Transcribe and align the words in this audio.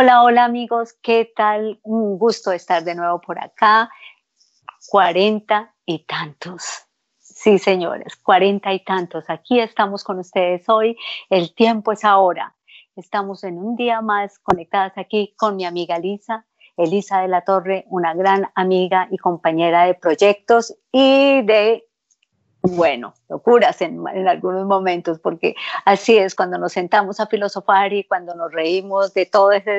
Hola, 0.00 0.22
hola 0.22 0.44
amigos, 0.44 0.92
¿qué 1.02 1.32
tal? 1.34 1.80
Un 1.82 2.20
gusto 2.20 2.52
estar 2.52 2.84
de 2.84 2.94
nuevo 2.94 3.20
por 3.20 3.36
acá. 3.40 3.90
Cuarenta 4.88 5.74
y 5.84 6.04
tantos. 6.04 6.86
Sí, 7.18 7.58
señores, 7.58 8.14
cuarenta 8.14 8.72
y 8.72 8.84
tantos. 8.84 9.24
Aquí 9.26 9.58
estamos 9.58 10.04
con 10.04 10.20
ustedes 10.20 10.68
hoy. 10.68 10.96
El 11.28 11.52
tiempo 11.52 11.90
es 11.90 12.04
ahora. 12.04 12.54
Estamos 12.94 13.42
en 13.42 13.58
un 13.58 13.74
día 13.74 14.00
más 14.00 14.38
conectadas 14.38 14.96
aquí 14.96 15.34
con 15.36 15.56
mi 15.56 15.64
amiga 15.64 15.98
Lisa, 15.98 16.46
Elisa 16.76 17.22
de 17.22 17.26
la 17.26 17.42
Torre, 17.42 17.84
una 17.88 18.14
gran 18.14 18.48
amiga 18.54 19.08
y 19.10 19.18
compañera 19.18 19.86
de 19.86 19.94
proyectos 19.94 20.78
y 20.92 21.42
de 21.42 21.87
bueno, 22.62 23.14
locuras 23.28 23.80
en, 23.82 24.06
algunos 24.28 24.66
momentos, 24.66 25.18
porque 25.18 25.54
así 25.84 26.18
es, 26.18 26.34
cuando 26.34 26.58
nos 26.58 26.72
sentamos 26.72 27.20
a 27.20 27.26
filosofar 27.26 27.92
y 27.92 28.04
cuando 28.04 28.34
nos 28.34 28.52
reímos 28.52 29.14
de, 29.14 29.28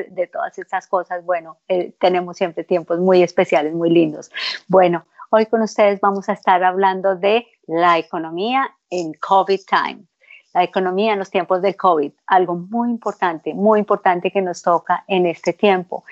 de 0.09 0.27
todas 0.27 0.57
estas 0.57 0.87
cosas, 0.87 1.25
bueno, 1.25 1.57
eh, 1.67 1.93
tenemos 1.99 2.37
siempre 2.37 2.63
tiempos 2.63 2.99
muy 2.99 3.21
especiales, 3.21 3.73
muy 3.73 3.89
lindos. 3.89 4.31
Bueno, 4.67 5.05
hoy 5.29 5.45
con 5.45 5.61
ustedes 5.61 5.99
vamos 5.99 6.29
a 6.29 6.33
estar 6.33 6.63
hablando 6.63 7.15
de 7.15 7.47
la 7.67 7.97
economía 7.97 8.69
en 8.89 9.13
COVID 9.13 9.59
time 9.67 10.09
la 10.53 10.63
economía 10.63 11.13
en 11.13 11.19
los 11.19 11.29
tiempos 11.29 11.61
del 11.61 11.75
COVID, 11.75 12.11
algo 12.27 12.55
muy 12.55 12.89
importante, 12.89 13.53
muy 13.53 13.79
importante 13.79 14.31
que 14.31 14.41
nos 14.41 14.61
toca 14.61 15.03
en 15.07 15.25
este 15.25 15.53
tiempo. 15.53 16.03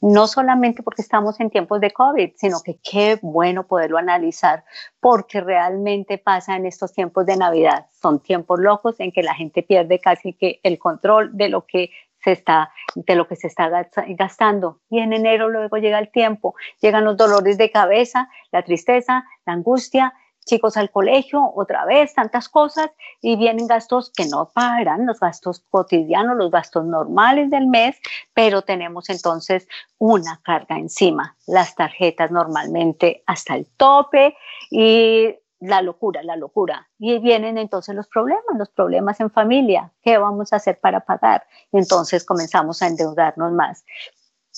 No 0.00 0.26
solamente 0.26 0.82
porque 0.82 1.02
estamos 1.02 1.38
en 1.40 1.50
tiempos 1.50 1.80
de 1.80 1.92
COVID, 1.92 2.32
sino 2.36 2.60
que 2.60 2.78
qué 2.82 3.18
bueno 3.22 3.66
poderlo 3.66 3.98
analizar 3.98 4.64
porque 5.00 5.40
realmente 5.40 6.18
pasa 6.18 6.56
en 6.56 6.66
estos 6.66 6.92
tiempos 6.92 7.26
de 7.26 7.36
Navidad. 7.36 7.86
Son 8.00 8.20
tiempos 8.20 8.58
locos 8.58 8.98
en 8.98 9.12
que 9.12 9.22
la 9.22 9.34
gente 9.34 9.62
pierde 9.62 10.00
casi 10.00 10.32
que 10.32 10.60
el 10.62 10.78
control 10.78 11.36
de 11.36 11.48
lo 11.48 11.64
que 11.66 11.90
se 12.24 12.32
está, 12.32 12.72
de 12.94 13.14
lo 13.14 13.28
que 13.28 13.36
se 13.36 13.46
está 13.46 13.70
gastando. 14.08 14.80
Y 14.88 15.00
en 15.00 15.12
enero 15.12 15.50
luego 15.50 15.76
llega 15.76 15.98
el 15.98 16.10
tiempo, 16.10 16.54
llegan 16.80 17.04
los 17.04 17.16
dolores 17.16 17.58
de 17.58 17.70
cabeza, 17.70 18.28
la 18.50 18.62
tristeza, 18.62 19.24
la 19.44 19.52
angustia, 19.52 20.14
chicos 20.44 20.76
al 20.76 20.90
colegio, 20.90 21.52
otra 21.54 21.84
vez, 21.84 22.14
tantas 22.14 22.48
cosas, 22.48 22.90
y 23.20 23.36
vienen 23.36 23.66
gastos 23.66 24.12
que 24.14 24.26
no 24.26 24.50
paran, 24.54 25.06
los 25.06 25.20
gastos 25.20 25.64
cotidianos, 25.70 26.36
los 26.36 26.50
gastos 26.50 26.84
normales 26.84 27.50
del 27.50 27.66
mes, 27.66 27.96
pero 28.32 28.62
tenemos 28.62 29.08
entonces 29.08 29.66
una 29.98 30.40
carga 30.42 30.76
encima, 30.76 31.36
las 31.46 31.74
tarjetas 31.74 32.30
normalmente 32.30 33.22
hasta 33.26 33.54
el 33.56 33.66
tope 33.76 34.36
y 34.70 35.34
la 35.60 35.80
locura, 35.80 36.22
la 36.22 36.36
locura. 36.36 36.88
Y 36.98 37.18
vienen 37.18 37.56
entonces 37.56 37.94
los 37.94 38.06
problemas, 38.08 38.44
los 38.58 38.68
problemas 38.68 39.20
en 39.20 39.30
familia, 39.30 39.92
¿qué 40.02 40.18
vamos 40.18 40.52
a 40.52 40.56
hacer 40.56 40.78
para 40.78 41.00
pagar? 41.00 41.46
Entonces 41.72 42.24
comenzamos 42.24 42.82
a 42.82 42.88
endeudarnos 42.88 43.52
más. 43.52 43.84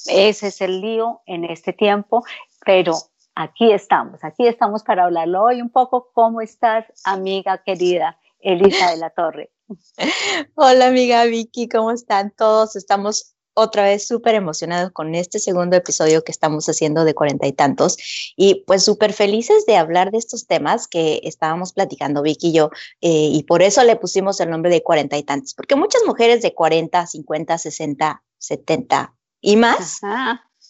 Ese 0.06 0.48
es 0.48 0.60
el 0.60 0.80
lío 0.80 1.22
en 1.26 1.44
este 1.44 1.72
tiempo, 1.72 2.24
pero 2.64 2.94
aquí 3.36 3.70
estamos, 3.70 4.24
aquí 4.24 4.46
estamos 4.46 4.82
para 4.82 5.04
hablarlo 5.04 5.44
hoy 5.44 5.62
un 5.62 5.70
poco. 5.70 6.10
¿Cómo 6.12 6.40
estás, 6.40 6.86
amiga 7.04 7.62
querida 7.64 8.18
Elisa 8.40 8.90
de 8.90 8.96
la 8.96 9.10
Torre? 9.10 9.52
Hola, 10.54 10.88
amiga 10.88 11.24
Vicky, 11.24 11.68
¿cómo 11.68 11.92
están 11.92 12.32
todos? 12.36 12.74
Estamos 12.74 13.34
otra 13.58 13.84
vez 13.84 14.06
súper 14.06 14.34
emocionados 14.34 14.90
con 14.92 15.14
este 15.14 15.38
segundo 15.38 15.76
episodio 15.76 16.22
que 16.24 16.32
estamos 16.32 16.68
haciendo 16.68 17.04
de 17.04 17.14
cuarenta 17.14 17.46
y 17.46 17.52
tantos 17.52 17.96
y 18.36 18.64
pues 18.66 18.84
súper 18.84 19.14
felices 19.14 19.64
de 19.66 19.76
hablar 19.76 20.10
de 20.10 20.18
estos 20.18 20.46
temas 20.46 20.86
que 20.88 21.20
estábamos 21.24 21.72
platicando 21.72 22.20
Vicky 22.20 22.48
y 22.48 22.52
yo 22.52 22.70
eh, 23.00 23.30
y 23.32 23.44
por 23.44 23.62
eso 23.62 23.82
le 23.82 23.96
pusimos 23.96 24.40
el 24.40 24.50
nombre 24.50 24.70
de 24.70 24.82
cuarenta 24.82 25.16
y 25.16 25.22
tantos, 25.22 25.54
porque 25.54 25.74
muchas 25.74 26.02
mujeres 26.06 26.42
de 26.42 26.52
40, 26.52 27.06
50, 27.06 27.58
60, 27.58 28.22
70 28.38 29.14
y 29.40 29.56
más 29.56 30.00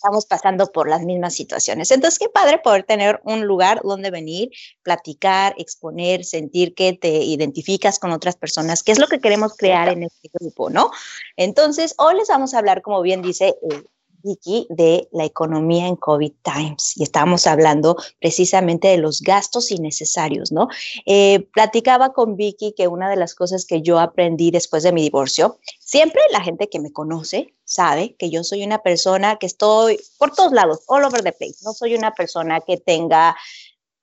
estamos 0.07 0.27
pasando 0.27 0.71
por 0.71 0.89
las 0.89 1.03
mismas 1.03 1.35
situaciones. 1.35 1.91
Entonces, 1.91 2.21
qué 2.21 2.29
padre 2.29 2.59
poder 2.59 2.85
tener 2.85 3.21
un 3.25 3.45
lugar 3.45 3.81
donde 3.83 4.13
venir, 4.13 4.51
platicar, 4.83 5.55
exponer, 5.59 6.25
sentir 6.25 6.75
que 6.75 6.93
te 6.93 7.09
identificas 7.09 7.99
con 7.99 8.13
otras 8.13 8.37
personas, 8.37 8.85
que 8.85 8.93
es 8.93 9.01
lo 9.01 9.09
que 9.09 9.19
queremos 9.19 9.57
crear 9.57 9.89
en 9.89 10.05
este 10.05 10.31
grupo, 10.33 10.71
¿no? 10.71 10.93
Entonces, 11.37 11.95
hoy 11.99 12.15
les 12.15 12.29
vamos 12.29 12.55
a 12.55 12.59
hablar, 12.59 12.83
como 12.83 13.03
bien 13.03 13.21
dice 13.21 13.57
eh, 13.69 13.83
Vicky, 14.27 14.67
de 14.71 15.09
la 15.13 15.25
economía 15.25 15.87
en 15.87 15.97
COVID 15.97 16.33
times 16.43 16.97
y 16.97 17.05
estábamos 17.05 17.47
hablando 17.47 17.97
precisamente 18.21 18.89
de 18.89 18.99
los 18.99 19.21
gastos 19.21 19.71
innecesarios, 19.71 20.51
¿no? 20.51 20.69
Eh, 21.07 21.49
platicaba 21.55 22.13
con 22.13 22.37
Vicky 22.37 22.75
que 22.77 22.89
una 22.89 23.09
de 23.09 23.17
las 23.17 23.35
cosas 23.35 23.65
que 23.65 23.83
yo 23.83 24.01
aprendí 24.01 24.51
después 24.51 24.83
de 24.83 24.93
mi 24.93 25.03
divorcio, 25.03 25.59
siempre 25.79 26.21
la 26.33 26.41
gente 26.41 26.69
que 26.69 26.81
me 26.81 26.93
conoce 26.93 27.55
sabe 27.65 28.17
que 28.19 28.29
yo 28.31 28.43
soy 28.43 28.65
una 28.65 28.83
persona 28.83 29.37
que 29.37 29.47
estoy 29.47 29.99
por 30.19 30.35
todos 30.35 30.53
lados, 30.53 30.81
all 30.89 31.05
over 31.05 31.23
the 31.23 31.33
place, 31.33 31.59
no 31.63 31.73
soy 31.73 31.95
una 31.95 32.13
persona 32.13 32.61
que 32.61 32.77
tenga 32.77 33.37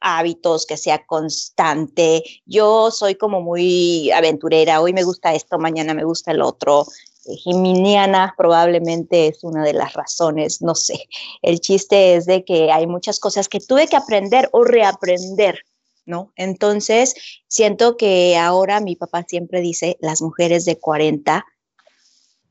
hábitos, 0.03 0.66
que 0.66 0.78
sea 0.78 1.05
constante. 1.05 2.23
Yo 2.45 2.91
soy 2.91 3.16
como 3.16 3.41
muy 3.41 4.11
aventurera, 4.11 4.81
hoy 4.81 4.94
me 4.94 5.03
gusta 5.03 5.34
esto, 5.34 5.57
mañana 5.57 5.94
me 5.94 6.03
gusta 6.03 6.31
el 6.31 6.41
otro. 6.41 6.85
Geminiana 7.25 8.34
probablemente 8.38 9.28
es 9.28 9.44
una 9.44 9.63
de 9.63 9.73
las 9.73 9.94
razones, 9.94 10.61
no 10.61 10.75
sé. 10.75 11.07
El 11.41 11.59
chiste 11.59 12.16
es 12.16 12.25
de 12.25 12.44
que 12.44 12.72
hay 12.72 12.88
muchas 12.88 13.19
cosas 13.19 13.47
que 13.47 13.59
tuve 13.59 13.88
que 13.88 13.95
aprender 13.95 14.50
o 14.51 14.63
reaprender, 14.63 15.59
¿no? 16.06 16.34
Entonces, 16.35 17.16
siento 17.47 17.97
que 17.97 18.38
ahora 18.38 18.79
mi 18.79 18.95
papá 18.95 19.25
siempre 19.28 19.61
dice, 19.61 19.97
las 20.01 20.22
mujeres 20.22 20.66
de 20.66 20.79
40 20.79 21.45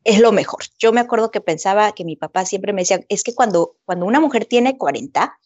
es 0.05 0.21
lo 0.21 0.33
mejor. 0.33 0.65
Yo 0.79 0.93
me 0.93 1.01
acuerdo 1.01 1.31
que 1.31 1.41
pensaba 1.41 1.93
que 1.93 2.05
mi 2.05 2.17
papá 2.17 2.45
siempre 2.45 2.73
me 2.73 2.83
decía, 2.83 3.01
es 3.09 3.23
que 3.23 3.35
cuando, 3.35 3.77
cuando 3.85 4.07
una 4.07 4.21
mujer 4.21 4.47
tiene 4.47 4.77
40, 4.77 5.39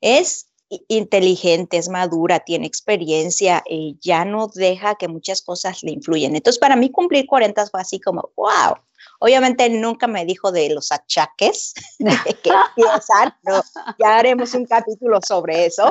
es 0.00 0.48
inteligente, 0.88 1.76
es 1.76 1.88
madura, 1.88 2.40
tiene 2.40 2.66
experiencia, 2.66 3.62
y 3.68 3.98
ya 4.00 4.24
no 4.24 4.48
deja 4.48 4.94
que 4.94 5.08
muchas 5.08 5.42
cosas 5.42 5.82
le 5.82 5.92
influyen. 5.92 6.36
Entonces, 6.36 6.58
para 6.58 6.76
mí 6.76 6.90
cumplir 6.90 7.26
40 7.26 7.66
fue 7.66 7.80
así 7.80 8.00
como, 8.00 8.30
wow. 8.36 8.76
Obviamente 9.20 9.68
nunca 9.70 10.06
me 10.06 10.24
dijo 10.24 10.50
de 10.50 10.70
los 10.70 10.90
achaques 10.90 11.74
que 11.98 12.50
empiezan, 12.50 13.34
ya 13.98 14.18
haremos 14.18 14.52
un 14.54 14.66
capítulo 14.66 15.18
sobre 15.26 15.66
eso. 15.66 15.90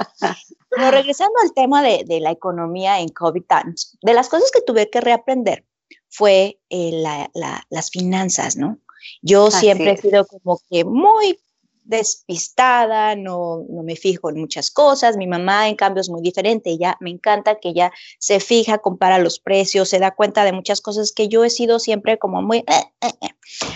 Pero 0.70 0.92
regresando 0.92 1.34
al 1.42 1.54
tema 1.54 1.82
de, 1.82 2.04
de 2.06 2.20
la 2.20 2.32
economía 2.32 3.00
en 3.00 3.10
COVID 3.10 3.44
times, 3.48 3.98
de 4.02 4.14
las 4.14 4.30
cosas 4.30 4.52
que 4.52 4.62
tuve 4.62 4.90
que 4.90 5.02
reaprender 5.02 5.66
fue 6.14 6.60
eh, 6.70 6.92
la, 6.94 7.30
las 7.70 7.90
finanzas, 7.90 8.56
¿no? 8.56 8.78
Yo 9.22 9.52
siempre 9.52 9.92
he 9.92 9.98
sido 9.98 10.26
como 10.26 10.60
que 10.70 10.86
muy 10.86 11.40
despistada, 11.84 13.16
no, 13.16 13.66
no 13.70 13.84
me 13.84 13.96
fijo 13.96 14.30
en 14.30 14.40
muchas 14.40 14.72
cosas. 14.72 15.18
Mi 15.18 15.28
mamá, 15.28 15.68
en 15.68 15.76
cambio, 15.76 16.02
es 16.02 16.10
muy 16.10 16.22
diferente. 16.22 16.70
Ella 16.72 16.98
me 17.00 17.10
encanta 17.10 17.60
que 17.60 17.70
ella 17.70 17.92
se 18.20 18.40
fija, 18.40 18.78
compara 18.78 19.18
los 19.20 19.40
precios, 19.40 19.90
se 19.90 20.00
da 20.00 20.12
cuenta 20.12 20.44
de 20.44 20.54
muchas 20.54 20.82
cosas 20.82 21.12
que 21.12 21.28
yo 21.28 21.44
he 21.44 21.50
sido 21.50 21.80
siempre 21.80 22.18
como 22.18 22.42
muy... 22.42 22.60
Eh, 22.60 22.84
eh, 23.02 23.12
eh. 23.22 23.36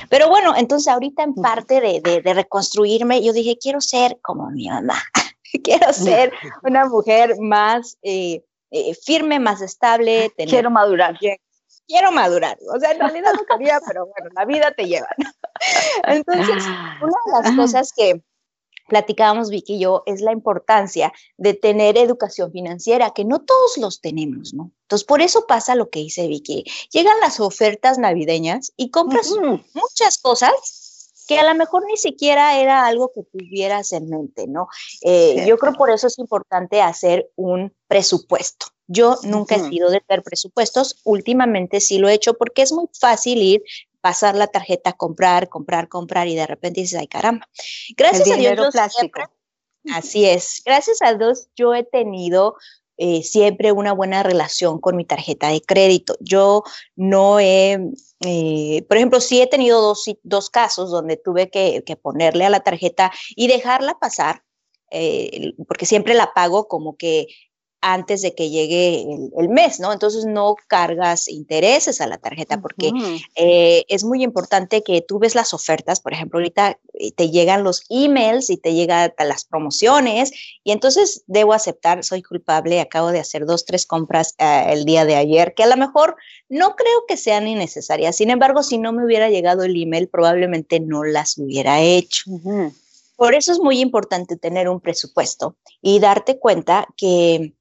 Pero 0.09 0.29
bueno, 0.29 0.53
entonces 0.55 0.87
ahorita 0.87 1.23
en 1.23 1.35
parte 1.35 1.81
de, 1.81 2.21
de, 2.21 2.33
reconstruirme, 2.33 3.23
yo 3.23 3.33
dije, 3.33 3.57
quiero 3.61 3.81
ser 3.81 4.19
como 4.21 4.49
mi 4.49 4.67
mamá. 4.67 5.01
quiero 5.63 5.91
ser 5.93 6.31
una 6.63 6.85
mujer 6.85 7.35
más 7.39 7.97
firme, 9.05 9.39
más 9.39 9.61
estable. 9.61 10.31
quiero 10.35 10.69
madurar 10.69 11.17
quiero 11.87 12.11
madurar. 12.11 12.57
O 12.73 12.79
sea, 12.79 12.91
en 12.91 12.99
realidad 12.99 13.33
no 13.33 13.45
quería, 13.45 13.79
pero 13.87 14.05
bueno, 14.05 14.29
la 14.35 14.45
vida 14.45 14.71
te 14.71 14.85
lleva. 14.85 15.07
Entonces, 16.07 16.65
una 17.01 17.41
de 17.41 17.49
las 17.49 17.55
cosas 17.55 17.93
que 17.95 18.21
platicábamos 18.87 19.49
Vicky 19.49 19.75
y 19.75 19.79
yo 19.79 20.03
es 20.05 20.21
la 20.21 20.31
importancia 20.31 21.13
de 21.37 21.53
tener 21.53 21.97
educación 21.97 22.51
financiera, 22.51 23.11
que 23.11 23.25
no 23.25 23.39
todos 23.39 23.77
los 23.77 24.01
tenemos, 24.01 24.53
¿no? 24.53 24.71
Entonces, 24.83 25.05
por 25.05 25.21
eso 25.21 25.45
pasa 25.45 25.75
lo 25.75 25.89
que 25.89 25.99
dice 25.99 26.27
Vicky. 26.27 26.63
Llegan 26.91 27.19
las 27.19 27.39
ofertas 27.39 27.97
navideñas 27.97 28.71
y 28.77 28.89
compras 28.89 29.29
muchas 29.73 30.17
cosas 30.19 31.13
que 31.27 31.37
a 31.37 31.43
lo 31.43 31.53
mejor 31.55 31.85
ni 31.85 31.97
siquiera 31.97 32.57
era 32.57 32.85
algo 32.85 33.11
que 33.13 33.21
tuvieras 33.23 33.91
en 33.91 34.09
mente, 34.09 34.47
¿no? 34.47 34.69
Eh, 35.01 35.45
yo 35.45 35.57
creo 35.57 35.73
por 35.73 35.91
eso 35.91 36.07
es 36.07 36.17
importante 36.17 36.81
hacer 36.81 37.29
un 37.35 37.73
presupuesto. 37.87 38.67
Yo 38.87 39.17
nunca 39.23 39.55
he 39.55 39.69
sido 39.69 39.89
de 39.89 39.99
tener 39.99 40.23
presupuestos, 40.23 41.01
últimamente 41.03 41.81
sí 41.81 41.97
lo 41.97 42.07
he 42.07 42.13
hecho 42.13 42.35
porque 42.35 42.61
es 42.61 42.71
muy 42.71 42.87
fácil 42.97 43.41
ir, 43.41 43.61
pasar 44.07 44.35
la 44.37 44.47
tarjeta, 44.47 44.93
comprar, 44.93 45.49
comprar, 45.49 45.89
comprar 45.89 46.29
y 46.29 46.35
de 46.35 46.47
repente 46.47 46.79
dices, 46.79 46.97
ay 46.97 47.09
caramba. 47.09 47.45
Gracias 47.97 48.31
a 48.31 48.35
Dios. 48.37 48.73
así 49.93 50.25
es, 50.25 50.61
gracias 50.65 51.01
a 51.01 51.13
Dios 51.13 51.49
yo 51.57 51.75
he 51.75 51.83
tenido 51.83 52.55
eh, 52.95 53.21
siempre 53.23 53.73
una 53.73 53.91
buena 53.91 54.23
relación 54.23 54.79
con 54.79 54.95
mi 54.95 55.03
tarjeta 55.03 55.49
de 55.49 55.59
crédito. 55.59 56.15
Yo 56.21 56.63
no 56.95 57.41
he, 57.41 57.79
eh, 58.21 58.85
por 58.87 58.95
ejemplo, 58.95 59.19
sí 59.19 59.41
he 59.41 59.47
tenido 59.47 59.81
dos, 59.81 60.05
dos 60.23 60.49
casos 60.49 60.89
donde 60.89 61.17
tuve 61.17 61.49
que, 61.49 61.83
que, 61.85 61.97
ponerle 61.97 62.45
a 62.45 62.49
la 62.49 62.61
tarjeta 62.61 63.11
y 63.35 63.47
dejarla 63.47 63.99
pasar, 63.99 64.43
eh, 64.89 65.51
porque 65.67 65.85
siempre 65.85 66.13
la 66.13 66.33
pago 66.33 66.69
como 66.69 66.95
que 66.95 67.27
antes 67.81 68.21
de 68.21 68.33
que 68.33 68.49
llegue 68.49 69.05
el, 69.37 69.49
mes, 69.49 69.79
¿no? 69.79 69.93
Entonces 69.93 70.25
no 70.25 70.55
cargas 70.67 71.27
intereses 71.27 72.01
a 72.01 72.07
la 72.07 72.17
tarjeta 72.17 72.59
porque 72.59 72.91
eh, 73.35 73.85
es 73.87 74.03
muy 74.03 74.23
importante 74.23 74.83
que 74.83 75.01
tú 75.01 75.19
ves 75.19 75.35
las 75.35 75.53
ofertas, 75.53 75.99
por 75.99 76.13
ejemplo, 76.13 76.39
ahorita 76.39 76.79
eh, 76.93 77.11
te 77.11 77.29
llegan 77.29 77.63
los 77.63 77.83
emails 77.89 78.49
y 78.49 78.57
te 78.57 78.73
llegan 78.73 79.13
las 79.19 79.45
promociones 79.45 80.31
y 80.63 80.71
entonces 80.71 81.23
debo 81.27 81.53
aceptar, 81.53 82.03
soy 82.03 82.23
culpable, 82.23 82.81
acabo 82.81 83.11
de 83.11 83.19
hacer 83.19 83.45
dos, 83.45 83.65
tres 83.65 83.85
compras 83.85 84.33
eh, 84.39 84.65
el 84.69 84.85
día 84.85 85.05
de 85.05 85.15
ayer 85.15 85.53
que 85.53 85.63
a 85.63 85.67
lo 85.67 85.77
mejor 85.77 86.15
no 86.49 86.75
creo 86.75 87.05
que 87.07 87.17
sean 87.17 87.47
innecesarias, 87.47 88.15
sin 88.15 88.31
embargo, 88.31 88.63
si 88.63 88.77
no 88.77 88.91
me 88.91 89.05
hubiera 89.05 89.29
llegado 89.29 89.63
el 89.63 89.81
email, 89.81 90.07
probablemente 90.07 90.79
no 90.79 91.03
las 91.03 91.37
hubiera 91.37 91.81
hecho. 91.81 92.23
Por 93.17 93.33
eso 93.33 93.51
es 93.51 93.59
muy 93.59 93.79
importante 93.79 94.37
tener 94.37 94.69
un 94.69 94.79
presupuesto 94.79 95.55
y 95.81 95.99
darte 95.99 96.37
cuenta 96.37 96.87
que 96.95 97.53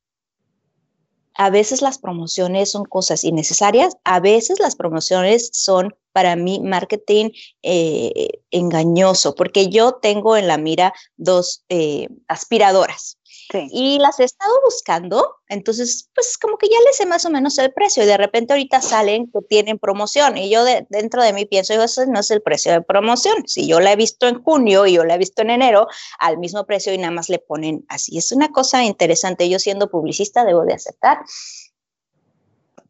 a 1.39 1.51
veces 1.51 1.83
las 1.83 1.99
promociones 1.99 2.71
son 2.71 2.85
cosas 2.85 3.25
innecesarias, 3.25 3.97
a 4.05 4.21
veces 4.21 4.59
las 4.61 4.77
promociones 4.77 5.51
son 5.53 5.95
para 6.13 6.35
mí 6.35 6.61
marketing 6.61 7.31
eh, 7.63 8.41
engañoso, 8.51 9.35
porque 9.35 9.69
yo 9.69 9.93
tengo 9.93 10.37
en 10.37 10.49
la 10.49 10.57
mira 10.57 10.95
dos 11.17 11.65
eh, 11.69 12.09
aspiradoras. 12.27 13.19
Y 13.53 13.99
las 13.99 14.19
he 14.21 14.25
estado 14.25 14.53
buscando, 14.65 15.37
entonces 15.49 16.11
pues 16.15 16.37
como 16.39 16.59
que 16.59 16.69
ya 16.69 16.79
les 16.87 16.97
sé 16.97 17.07
más 17.07 17.25
o 17.25 17.31
menos 17.31 17.59
el 17.59 17.73
precio 17.73 18.03
y 18.03 18.07
de 18.07 18.17
repente 18.17 18.53
ahorita 18.53 18.81
salen 18.81 19.31
que 19.31 19.41
tienen 19.49 19.79
promoción 19.79 20.37
y 20.37 20.51
yo 20.51 20.65
dentro 20.89 21.23
de 21.23 21.33
mí 21.33 21.45
pienso, 21.45 21.73
ese 21.75 22.07
no 22.07 22.21
es 22.21 22.31
el 22.31 22.43
precio 22.43 22.73
de 22.73 22.83
promoción, 22.83 23.47
si 23.47 23.67
yo 23.67 23.81
la 23.81 23.93
he 23.93 23.97
visto 23.97 24.27
en 24.27 24.43
junio 24.43 24.87
y 24.87 24.95
yo 24.95 25.05
la 25.05 25.15
he 25.15 25.19
visto 25.19 25.43
en 25.43 25.51
enero 25.51 25.87
al 26.19 26.39
mismo 26.39 26.67
precio 26.67 26.93
y 26.93 26.99
nada 26.99 27.13
más 27.13 27.29
le 27.29 27.39
ponen 27.39 27.85
así. 27.89 28.19
Es 28.19 28.33
una 28.33 28.51
cosa 28.51 28.85
interesante, 28.85 29.49
yo 29.49 29.59
siendo 29.59 29.91
publicista 29.91 30.45
debo 30.45 30.65
de 30.65 30.75
aceptar. 30.75 31.19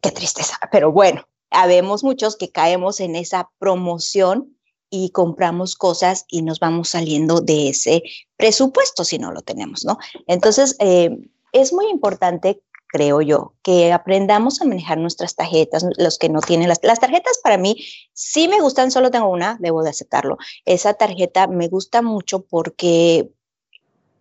Qué 0.01 0.11
tristeza, 0.11 0.59
pero 0.71 0.93
bueno, 0.93 1.27
habemos 1.51 2.05
muchos 2.05 2.37
que 2.37 2.51
caemos 2.51 3.01
en 3.01 3.17
esa 3.17 3.51
promoción 3.59 4.56
y 4.91 5.11
compramos 5.11 5.77
cosas 5.77 6.25
y 6.29 6.43
nos 6.43 6.61
vamos 6.61 6.91
saliendo 6.91 7.41
de 7.41 7.71
ese 7.71 8.03
presupuesto 8.37 9.05
si 9.05 9.19
no 9.19 9.33
lo 9.33 9.43
tenemos, 9.43 9.85
¿no? 9.85 9.99
Entonces, 10.27 10.77
eh, 10.79 11.17
es 11.53 11.73
muy 11.73 11.89
importante, 11.91 12.61
creo 12.89 13.21
yo, 13.21 13.55
que 13.63 13.93
aprendamos 13.93 14.61
a 14.61 14.65
manejar 14.65 14.99
nuestras 14.99 15.35
tarjetas, 15.35 15.85
los 15.99 16.19
que 16.19 16.29
no 16.29 16.41
tienen 16.41 16.69
las, 16.69 16.79
las 16.83 17.01
tarjetas 17.01 17.39
para 17.43 17.59
mí 17.59 17.85
sí 18.13 18.49
me 18.49 18.61
gustan, 18.61 18.91
solo 18.91 19.11
tengo 19.11 19.29
una, 19.29 19.57
debo 19.61 19.83
de 19.83 19.91
aceptarlo. 19.91 20.39
Esa 20.65 20.95
tarjeta 20.95 21.47
me 21.47 21.69
gusta 21.69 22.03
mucho 22.03 22.45
porque 22.45 23.31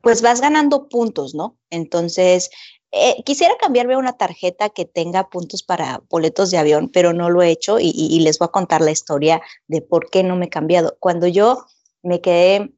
pues 0.01 0.21
vas 0.21 0.39
ganando 0.39 0.88
puntos, 0.88 1.33
¿no? 1.33 1.57
Entonces, 1.71 2.51
eh, 2.97 3.24
quisiera 3.25 3.53
cambiarme 3.59 3.97
una 3.97 4.13
tarjeta 4.13 4.69
que 4.69 4.86
tenga 4.86 5.27
puntos 5.27 5.63
para 5.63 6.01
boletos 6.09 6.50
de 6.50 6.57
avión, 6.57 6.89
pero 6.89 7.12
no 7.12 7.30
lo 7.30 7.42
he 7.42 7.50
hecho 7.50 7.77
y, 7.77 8.19
les 8.21 8.39
voy 8.39 8.45
a 8.45 8.51
contar 8.51 8.80
la 8.80 8.92
historia 8.92 9.42
de 9.68 9.81
por 9.81 10.09
qué 10.09 10.24
no 10.24 10.38
me 10.38 10.45
he 10.45 10.50
cambiado. 10.50 10.95
Cuando 11.01 11.27
yo 11.27 11.65
me 12.03 12.21
quedé, 12.21 12.74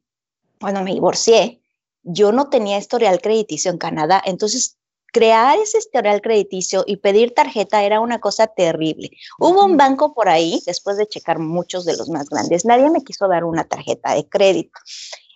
cuando 0.59 0.81
me 0.81 0.93
divorcié, 0.93 1.61
yo 2.01 2.31
no 2.31 2.49
tenía 2.49 2.79
historial 2.79 3.21
crediticio 3.21 3.69
en 3.69 3.77
Canadá, 3.77 4.19
entonces 4.25 4.77
crear 5.13 5.59
ese 5.59 5.77
historial 5.77 6.19
crediticio 6.21 6.83
y 6.87 6.97
pedir 6.97 7.35
tarjeta 7.35 7.83
era 7.83 7.99
una 7.99 8.19
cosa 8.19 8.47
terrible. 8.47 9.11
Hubo 9.37 9.65
un 9.65 9.77
banco 9.77 10.15
por 10.15 10.29
ahí, 10.29 10.63
después 10.65 10.97
de 10.97 11.05
checar 11.05 11.37
muchos 11.37 11.85
de 11.85 11.95
los 11.95 12.09
más 12.09 12.27
grandes, 12.27 12.65
nadie 12.65 12.89
me 12.89 13.03
quiso 13.03 13.27
dar 13.27 13.43
una 13.43 13.65
tarjeta 13.65 14.15
de 14.15 14.27
crédito. 14.27 14.79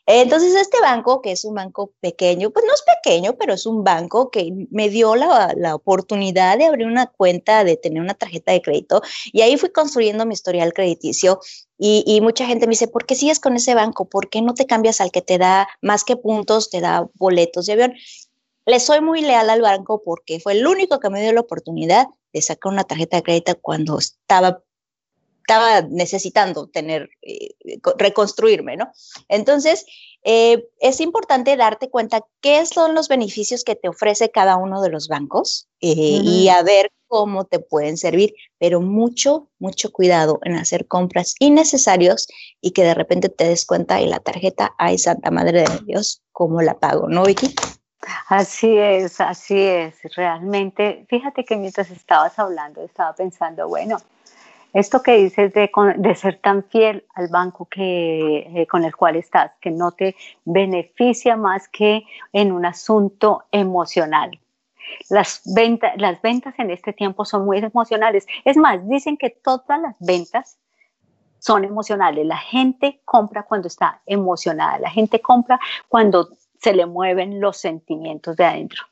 Entonces, 0.07 0.55
este 0.55 0.81
banco, 0.81 1.21
que 1.21 1.31
es 1.31 1.45
un 1.45 1.55
banco 1.55 1.93
pequeño, 1.99 2.49
pues 2.49 2.65
no 2.65 2.73
es 2.73 2.83
pequeño, 3.03 3.37
pero 3.37 3.53
es 3.53 3.65
un 3.65 3.83
banco 3.83 4.31
que 4.31 4.67
me 4.71 4.89
dio 4.89 5.15
la, 5.15 5.53
la, 5.55 5.75
oportunidad 5.75 6.57
de 6.57 6.65
abrir 6.65 6.87
una 6.87 7.05
cuenta, 7.07 7.63
de 7.63 7.77
tener 7.77 8.01
una 8.01 8.15
tarjeta 8.15 8.51
de 8.51 8.61
crédito, 8.61 9.01
y 9.31 9.41
ahí 9.41 9.57
fui 9.57 9.69
construyendo 9.69 10.25
mi 10.25 10.33
historial 10.33 10.73
crediticio. 10.73 11.39
Y, 11.77 12.03
y, 12.05 12.21
mucha 12.21 12.45
gente 12.45 12.67
me 12.67 12.71
dice, 12.71 12.87
¿por 12.87 13.05
qué 13.05 13.15
sigues 13.15 13.39
con 13.39 13.55
ese 13.55 13.73
banco? 13.75 14.05
¿Por 14.09 14.29
qué 14.29 14.41
no 14.41 14.53
te 14.53 14.65
cambias 14.65 15.01
al 15.01 15.11
que 15.11 15.21
te 15.21 15.37
da 15.37 15.67
más 15.81 16.03
que 16.03 16.15
puntos, 16.15 16.69
te 16.69 16.81
da 16.81 17.07
boletos 17.15 17.65
de 17.65 17.73
avión? 17.73 17.93
Le 18.65 18.79
soy 18.79 19.01
muy 19.01 19.21
leal 19.21 19.49
al 19.49 19.61
banco 19.61 20.01
porque 20.03 20.39
fue 20.39 20.53
el 20.53 20.67
único 20.67 20.99
que 20.99 21.09
me 21.09 21.21
dio 21.21 21.33
la 21.33 21.41
oportunidad 21.41 22.07
de 22.33 22.41
sacar 22.41 22.71
una 22.71 22.83
tarjeta 22.83 23.17
de 23.17 23.23
crédito 23.23 23.59
cuando 23.59 23.97
estaba 23.97 24.63
estaba 25.51 25.81
necesitando 25.81 26.67
tener, 26.67 27.09
eh, 27.21 27.49
reconstruirme, 27.97 28.77
¿no? 28.77 28.89
Entonces, 29.27 29.85
eh, 30.23 30.65
es 30.79 31.01
importante 31.01 31.57
darte 31.57 31.89
cuenta 31.89 32.25
qué 32.39 32.65
son 32.65 32.95
los 32.95 33.09
beneficios 33.09 33.65
que 33.65 33.75
te 33.75 33.89
ofrece 33.89 34.31
cada 34.31 34.55
uno 34.55 34.81
de 34.81 34.89
los 34.89 35.09
bancos 35.09 35.67
eh, 35.81 36.21
y 36.23 36.47
a 36.47 36.63
ver 36.63 36.91
cómo 37.07 37.43
te 37.43 37.59
pueden 37.59 37.97
servir, 37.97 38.33
pero 38.59 38.79
mucho, 38.79 39.49
mucho 39.59 39.91
cuidado 39.91 40.39
en 40.43 40.55
hacer 40.55 40.87
compras 40.87 41.35
innecesarios 41.39 42.27
y 42.61 42.71
que 42.71 42.83
de 42.83 42.93
repente 42.93 43.27
te 43.27 43.43
des 43.43 43.65
cuenta 43.65 43.99
y 43.99 44.07
la 44.07 44.19
tarjeta, 44.19 44.73
ay, 44.77 44.97
Santa 44.97 45.31
Madre 45.31 45.63
de 45.63 45.79
Dios, 45.85 46.21
¿cómo 46.31 46.61
la 46.61 46.79
pago, 46.79 47.09
no, 47.09 47.23
Vicky? 47.23 47.53
Así 48.29 48.77
es, 48.77 49.19
así 49.19 49.59
es. 49.59 49.95
Realmente, 50.15 51.05
fíjate 51.09 51.43
que 51.43 51.57
mientras 51.57 51.91
estabas 51.91 52.39
hablando, 52.39 52.81
estaba 52.81 53.13
pensando, 53.13 53.67
bueno, 53.67 53.97
esto 54.73 55.03
que 55.03 55.17
dices 55.17 55.53
de, 55.53 55.69
de 55.97 56.15
ser 56.15 56.39
tan 56.39 56.63
fiel 56.63 57.05
al 57.15 57.27
banco 57.27 57.65
que, 57.65 58.39
eh, 58.55 58.67
con 58.67 58.85
el 58.85 58.95
cual 58.95 59.15
estás, 59.15 59.51
que 59.59 59.71
no 59.71 59.91
te 59.91 60.15
beneficia 60.45 61.35
más 61.35 61.67
que 61.67 62.03
en 62.31 62.51
un 62.51 62.65
asunto 62.65 63.43
emocional. 63.51 64.39
Las, 65.09 65.41
ventas 65.45 65.93
las 65.97 66.21
ventas 66.21 66.53
en 66.57 66.71
este 66.71 66.93
tiempo 66.93 67.25
son 67.25 67.45
muy 67.45 67.57
emocionales. 67.59 68.25
Es 68.45 68.57
más, 68.57 68.87
dicen 68.87 69.17
que 69.17 69.29
todas 69.29 69.79
las 69.79 69.95
ventas 69.99 70.57
son 71.39 71.63
emocionales. 71.63 72.25
La 72.25 72.37
gente 72.37 73.01
compra 73.05 73.43
cuando 73.43 73.67
está 73.67 74.01
emocionada, 74.05 74.79
la 74.79 74.89
gente 74.89 75.21
compra 75.21 75.59
cuando 75.87 76.29
se 76.59 76.73
le 76.73 76.85
mueven 76.85 77.39
los 77.39 77.57
sentimientos 77.57 78.35
de 78.35 78.45
adentro 78.45 78.90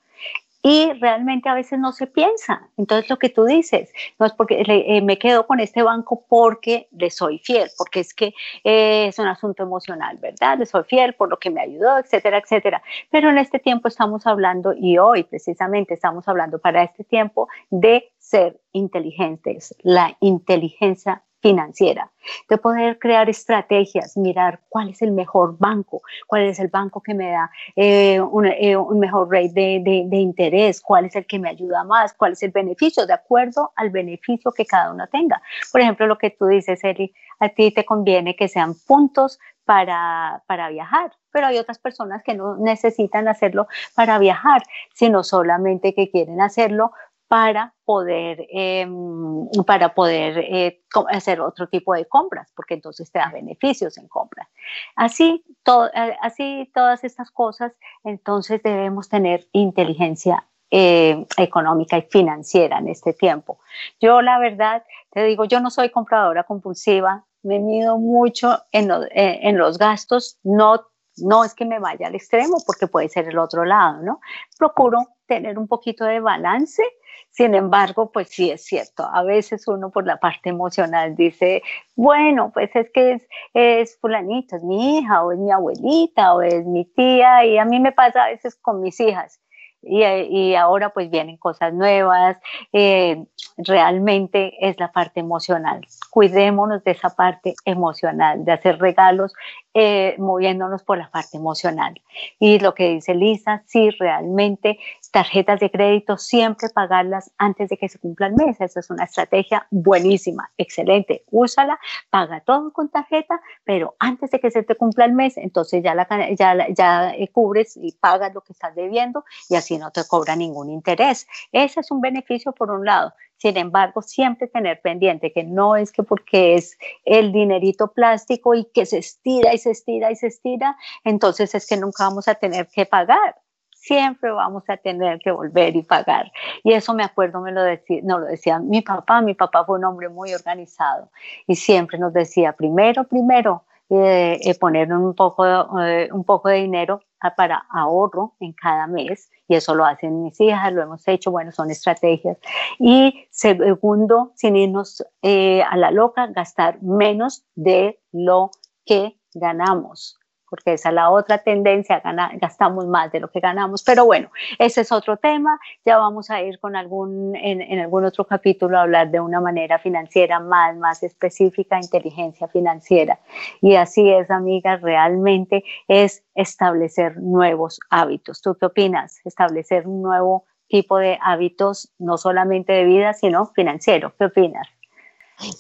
y 0.61 0.91
realmente 0.94 1.47
a 1.50 1.53
veces 1.53 1.79
no 1.79 1.91
se 1.91 2.07
piensa. 2.07 2.67
Entonces 2.77 3.09
lo 3.09 3.17
que 3.17 3.29
tú 3.29 3.45
dices, 3.45 3.91
no 4.17 4.25
es 4.25 4.33
porque 4.33 4.61
eh, 4.67 5.01
me 5.01 5.17
quedo 5.17 5.47
con 5.47 5.59
este 5.59 5.83
banco 5.83 6.25
porque 6.27 6.88
le 6.91 7.09
soy 7.09 7.39
fiel, 7.39 7.69
porque 7.77 8.01
es 8.01 8.13
que 8.13 8.33
eh, 8.63 9.07
es 9.07 9.19
un 9.19 9.27
asunto 9.27 9.63
emocional, 9.63 10.17
¿verdad? 10.17 10.57
Le 10.59 10.65
soy 10.65 10.83
fiel 10.83 11.13
por 11.13 11.29
lo 11.29 11.38
que 11.38 11.50
me 11.50 11.61
ayudó, 11.61 11.97
etcétera, 11.97 12.39
etcétera. 12.39 12.81
Pero 13.09 13.29
en 13.29 13.38
este 13.38 13.59
tiempo 13.59 13.88
estamos 13.88 14.27
hablando, 14.27 14.73
y 14.73 14.97
hoy 14.97 15.23
precisamente 15.23 15.94
estamos 15.94 16.27
hablando 16.27 16.59
para 16.59 16.83
este 16.83 17.03
tiempo, 17.03 17.47
de 17.69 18.11
ser 18.17 18.59
inteligentes, 18.73 19.75
la 19.81 20.17
inteligencia 20.19 21.23
financiera, 21.41 22.12
de 22.50 22.57
poder 22.57 23.00
crear 23.00 23.30
estrategias, 23.30 24.18
mirar 24.18 24.59
cuál 24.69 24.89
es 24.89 25.01
el 25.01 25.12
mejor 25.12 25.57
banco, 25.57 26.01
cuál 26.28 26.44
es 26.44 26.59
el 26.59 26.68
banco 26.68 27.02
que 27.02 27.14
me 27.14 27.31
da 27.31 27.49
eh, 27.75 28.19
un, 28.19 28.45
eh, 28.45 28.75
un, 28.75 28.99
mejor 28.99 29.30
rate 29.31 29.54
de, 29.54 30.04
de, 30.07 30.18
interés, 30.18 30.81
cuál 30.81 31.06
es 31.06 31.16
el 31.16 31.25
que 31.25 31.40
me 31.40 31.49
ayuda 31.49 31.83
más, 31.83 32.14
cuál 32.14 32.33
es 32.33 32.44
el 32.44 32.52
beneficio, 32.52 33.06
de 33.06 33.14
acuerdo 33.14 33.71
al 33.75 33.90
beneficio 33.90 34.52
que 34.52 34.66
cada 34.66 34.92
uno 34.92 35.07
tenga. 35.07 35.42
Por 35.71 35.81
ejemplo, 35.81 36.07
lo 36.07 36.18
que 36.18 36.31
tú 36.31 36.47
dices, 36.47 36.83
Eli, 36.83 37.14
a 37.40 37.49
ti 37.49 37.71
te 37.71 37.85
conviene 37.85 38.35
que 38.35 38.49
sean 38.49 38.73
puntos 38.85 39.40
para, 39.64 40.44
para 40.47 40.69
viajar, 40.69 41.11
pero 41.31 41.47
hay 41.47 41.57
otras 41.57 41.78
personas 41.78 42.23
que 42.23 42.33
no 42.33 42.57
necesitan 42.57 43.28
hacerlo 43.28 43.68
para 43.95 44.18
viajar, 44.18 44.64
sino 44.94 45.23
solamente 45.23 45.94
que 45.94 46.09
quieren 46.09 46.42
hacerlo 46.42 46.92
para 47.30 47.76
poder, 47.86 48.48
em, 48.50 49.48
para 49.66 49.94
poder 49.94 50.40
eh, 50.40 50.81
hacer 51.12 51.40
otro 51.40 51.68
tipo 51.69 51.94
de 51.94 52.06
compras, 52.06 52.52
porque 52.56 52.74
entonces 52.74 53.12
te 53.12 53.19
da 53.19 53.30
beneficios 53.31 54.00
en 54.00 54.07
compras. 54.07 54.50
Así, 54.95 55.45
eh, 55.94 56.18
así 56.21 56.71
todas 56.74 57.04
estas 57.04 57.30
cosas, 57.30 57.71
entonces 58.04 58.64
debemos 58.64 59.09
tener 59.09 59.48
inteligencia 59.52 60.44
eh, 60.71 61.24
económica 61.38 62.00
y 62.00 62.02
financiera 62.02 62.80
en 62.80 62.88
este 62.88 63.14
tiempo. 63.14 63.59
Yo 64.02 64.24
la 64.24 64.40
verdad, 64.40 64.83
te 65.12 65.24
digo, 65.24 65.45
yo 65.45 65.59
no 65.59 65.69
soy 65.69 65.92
compradora 65.92 66.44
compulsiva, 66.45 67.26
me 67.44 67.59
mido 67.59 68.00
mucho 68.00 68.57
en, 68.71 68.90
en 69.14 69.57
los 69.57 69.78
gastos, 69.78 70.40
no 70.44 70.90
no 71.21 71.44
es 71.44 71.54
que 71.54 71.66
me 71.66 71.80
vaya 71.80 72.07
al 72.07 72.16
extremo 72.16 72.57
porque 72.66 72.88
puede 72.88 73.09
ser 73.09 73.28
el 73.28 73.38
otro 73.38 73.66
lado, 73.66 74.02
¿no? 74.02 74.21
Procuro 74.57 75.00
tener 75.26 75.59
un 75.59 75.68
poquito 75.68 76.06
de 76.06 76.19
balance 76.19 76.83
sin 77.31 77.56
embargo, 77.56 78.12
pues 78.12 78.30
sí 78.30 78.52
es 78.52 78.66
cierto, 78.66 79.04
a 79.04 79.24
veces 79.24 79.68
uno 79.68 79.92
por 79.92 80.06
la 80.06 80.18
parte 80.18 80.50
emocional 80.50 81.16
dice, 81.16 81.64
bueno, 81.95 82.52
pues 82.54 82.76
es 82.76 82.90
que 82.92 83.14
es, 83.14 83.28
es 83.54 83.98
fulanito, 84.00 84.56
es 84.56 84.64
mi 84.64 84.98
hija 84.98 85.24
o 85.24 85.31
es 85.31 85.40
mi 85.40 85.52
abuelita 85.52 86.33
o 86.33 86.42
es 86.42 86.66
mi 86.66 86.86
tía 86.86 87.45
y 87.45 87.57
a 87.57 87.66
mí 87.66 87.80
me 87.80 87.92
pasa 87.92 88.26
a 88.26 88.30
veces 88.30 88.56
con 88.56 88.81
mis 88.81 89.00
hijas. 89.00 89.40
Y, 89.81 90.04
y, 90.04 90.56
ahora 90.56 90.90
pues 90.90 91.09
vienen 91.09 91.38
cosas 91.38 91.74
nuevas, 91.74 92.38
eh, 92.74 93.24
realmente 93.57 94.54
es 94.59 94.78
la 94.78 94.92
parte 94.92 95.21
emocional. 95.21 95.88
Cuidémonos 96.09 96.83
de 96.83 96.92
esa 96.92 97.16
parte 97.16 97.54
emocional, 97.64 98.44
de 98.44 98.52
hacer 98.52 98.78
regalos 98.78 99.33
eh, 99.74 100.16
moviéndonos 100.18 100.83
por 100.83 100.98
la 100.98 101.09
parte 101.09 101.38
emocional. 101.38 102.02
Y 102.40 102.59
lo 102.59 102.74
que 102.74 102.90
dice 102.90 103.16
Lisa, 103.16 103.64
sí, 103.68 103.90
realmente 103.92 104.80
tarjetas 105.11 105.59
de 105.59 105.71
crédito, 105.71 106.18
siempre 106.18 106.69
pagarlas 106.69 107.31
antes 107.37 107.69
de 107.69 107.78
que 107.78 107.89
se 107.89 107.99
cumpla 107.99 108.28
el 108.28 108.33
mes. 108.33 108.59
Esa 108.59 108.80
es 108.80 108.89
una 108.89 109.06
estrategia 109.06 109.68
buenísima, 109.71 110.51
excelente. 110.57 111.23
Úsala, 111.31 111.80
paga 112.09 112.42
todo 112.42 112.71
con 112.71 112.89
tarjeta, 112.89 113.42
pero 113.63 113.95
antes 113.99 114.31
de 114.31 114.39
que 114.39 114.51
se 114.51 114.63
te 114.63 114.75
cumpla 114.75 115.06
el 115.06 115.13
mes, 115.13 115.37
entonces 115.37 115.83
ya, 115.83 115.95
la, 115.95 116.07
ya, 116.35 116.68
ya 116.69 117.13
eh, 117.13 117.30
cubres 117.30 117.78
y 117.78 117.94
pagas 117.94 118.33
lo 118.33 118.42
que 118.42 118.54
estás 118.54 118.75
debiendo 118.75 119.25
y 119.49 119.56
así 119.56 119.78
no 119.78 119.92
te 119.92 120.01
cobra 120.07 120.35
ningún 120.35 120.69
interés. 120.69 121.28
Ese 121.51 121.80
es 121.80 121.92
un 121.92 122.01
beneficio 122.01 122.51
por 122.51 122.71
un 122.71 122.85
lado. 122.85 123.13
Sin 123.37 123.56
embargo, 123.56 124.01
siempre 124.01 124.47
tener 124.47 124.81
pendiente 124.81 125.31
que 125.31 125.45
no 125.45 125.78
es 125.78 125.94
que 125.94 126.04
porque 126.04 126.56
es 126.56 126.78
el 127.06 127.31
dinerito 127.31 127.94
plástico 127.94 128.54
y 128.54 128.66
que 128.66 128.85
se 128.85 128.97
estira 128.97 129.54
y 129.54 129.57
se 129.57 129.71
estira 129.71 130.11
y 130.11 130.18
se 130.18 130.28
estira, 130.28 130.75
entonces 131.06 131.56
es 131.56 131.66
que 131.66 131.78
nunca 131.78 132.04
vamos 132.04 132.28
a 132.28 132.35
tener 132.35 132.68
que 132.68 132.85
pagar 132.85 133.35
siempre 133.80 134.31
vamos 134.31 134.64
a 134.68 134.78
tener 134.78 135.19
que 135.19 135.31
volver 135.31 135.76
y 135.76 135.83
pagar. 135.83 136.31
Y 136.64 136.74
eso 136.74 136.94
me 136.94 137.04
acuerdo, 137.04 137.42
me 137.42 137.52
lo 137.52 137.64
decía, 137.64 138.02
no 138.04 138.19
lo 138.19 138.26
decía 138.26 138.59
mi 138.59 138.81
papá, 138.81 139.21
mi 139.21 139.33
papá 139.33 139.66
fue 139.66 139.78
un 139.78 139.86
hombre 139.86 140.09
muy 140.09 140.33
organizado 140.33 141.09
y 141.48 141.56
siempre 141.56 141.98
nos 141.98 142.14
decía, 142.14 142.54
primero, 142.54 143.06
primero, 143.06 143.64
eh, 143.92 144.40
eh, 144.44 144.59
poner 144.59 144.94
un 144.94 145.16
poco, 145.16 145.44
eh, 145.81 146.09
un 146.12 146.24
poco 146.24 146.50
de 146.50 146.57
dinero 146.57 147.02
para 147.36 147.66
ahorro 147.71 148.36
en 148.40 148.54
cada 148.54 148.86
mes 148.86 149.31
y 149.48 149.56
eso 149.56 149.74
lo 149.74 149.83
hacen 149.83 150.24
mis 150.24 150.40
hijas, 150.40 150.71
lo 150.71 150.83
hemos 150.83 151.07
hecho, 151.07 151.31
bueno, 151.31 151.52
son 151.52 151.71
estrategias. 151.71 152.38
Y 152.78 153.26
segundo, 153.31 154.31
sin 154.36 154.56
irnos 154.56 155.04
a 155.24 155.78
la 155.78 155.92
loca, 155.92 156.28
gastar 156.28 156.81
menos 156.83 157.45
de 157.56 158.00
lo 158.12 158.52
que 158.86 159.18
ganamos 159.33 160.19
porque 160.49 160.73
esa 160.73 160.89
es 160.89 160.95
la 160.95 161.09
otra 161.09 161.39
tendencia, 161.39 162.01
gastamos 162.35 162.85
más 162.87 163.11
de 163.11 163.19
lo 163.19 163.29
que 163.29 163.39
ganamos, 163.39 163.83
pero 163.83 164.06
bueno, 164.06 164.29
ese 164.57 164.81
es 164.81 164.91
otro 164.91 165.18
tema, 165.18 165.59
ya 165.85 165.97
vamos 165.97 166.29
a 166.29 166.41
ir 166.41 166.59
con 166.59 166.75
algún, 166.75 167.35
en, 167.35 167.79
algún 167.79 168.06
otro 168.06 168.25
capítulo 168.25 168.77
a 168.77 168.81
hablar 168.81 169.11
de 169.11 169.19
una 169.19 169.39
manera 169.39 169.79
financiera 169.79 170.39
más, 170.39 170.75
más 170.77 171.03
específica, 171.03 171.77
inteligencia 171.77 172.47
financiera. 172.47 173.19
Y 173.61 173.75
así 173.75 174.11
es, 174.11 174.29
amiga, 174.31 174.77
realmente 174.77 175.63
es 175.87 176.23
establecer 176.35 177.18
nuevos 177.18 177.79
hábitos. 177.89 178.41
¿Tú 178.41 178.56
qué 178.59 178.65
opinas? 178.65 179.19
Establecer 179.25 179.87
un 179.87 180.01
nuevo 180.01 180.45
tipo 180.68 180.97
de 180.97 181.18
hábitos, 181.21 181.91
no 181.97 182.18
solamente 182.18 182.73
de 182.73 182.85
vida, 182.85 183.13
sino 183.13 183.47
financiero. 183.47 184.13
¿Qué 184.18 184.25
opinas? 184.25 184.68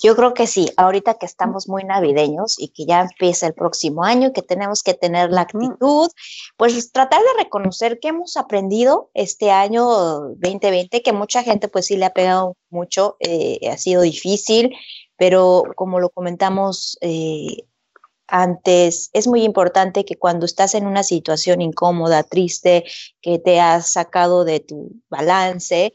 Yo 0.03 0.15
creo 0.15 0.33
que 0.33 0.45
sí, 0.45 0.69
ahorita 0.75 1.15
que 1.15 1.25
estamos 1.25 1.69
muy 1.69 1.83
navideños 1.83 2.59
y 2.59 2.69
que 2.69 2.85
ya 2.85 3.01
empieza 3.01 3.47
el 3.47 3.53
próximo 3.53 4.03
año 4.03 4.29
y 4.29 4.33
que 4.33 4.41
tenemos 4.41 4.83
que 4.83 4.93
tener 4.93 5.31
la 5.31 5.41
actitud, 5.41 6.09
pues 6.57 6.91
tratar 6.91 7.21
de 7.21 7.43
reconocer 7.43 7.99
que 7.99 8.09
hemos 8.09 8.35
aprendido 8.35 9.09
este 9.13 9.51
año 9.51 9.85
2020, 9.85 11.01
que 11.01 11.13
mucha 11.13 11.43
gente 11.43 11.69
pues 11.69 11.85
sí 11.85 11.95
le 11.95 12.05
ha 12.05 12.13
pegado 12.13 12.57
mucho, 12.69 13.15
eh, 13.19 13.59
ha 13.71 13.77
sido 13.77 14.01
difícil, 14.01 14.75
pero 15.17 15.63
como 15.75 15.99
lo 15.99 16.09
comentamos 16.09 16.97
eh, 17.01 17.63
antes, 18.27 19.09
es 19.13 19.27
muy 19.27 19.43
importante 19.43 20.05
que 20.05 20.17
cuando 20.17 20.45
estás 20.45 20.75
en 20.75 20.85
una 20.85 21.03
situación 21.03 21.61
incómoda, 21.61 22.23
triste, 22.23 22.83
que 23.21 23.39
te 23.39 23.59
has 23.59 23.91
sacado 23.91 24.43
de 24.45 24.59
tu 24.59 24.91
balance, 25.09 25.93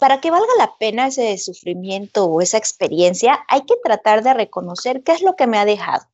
para 0.00 0.20
que 0.20 0.30
valga 0.30 0.52
la 0.58 0.76
pena 0.78 1.08
ese 1.08 1.36
sufrimiento 1.36 2.24
o 2.24 2.40
esa 2.40 2.56
experiencia, 2.56 3.44
hay 3.48 3.60
que 3.66 3.76
tratar 3.84 4.24
de 4.24 4.32
reconocer 4.32 5.02
qué 5.02 5.12
es 5.12 5.20
lo 5.20 5.36
que 5.36 5.46
me 5.46 5.58
ha 5.58 5.66
dejado. 5.66 6.06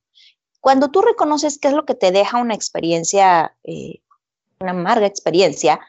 Cuando 0.60 0.90
tú 0.90 1.02
reconoces 1.02 1.58
qué 1.58 1.68
es 1.68 1.74
lo 1.74 1.86
que 1.86 1.94
te 1.94 2.10
deja 2.10 2.38
una 2.38 2.54
experiencia, 2.54 3.56
eh, 3.62 4.00
una 4.58 4.72
amarga 4.72 5.06
experiencia, 5.06 5.80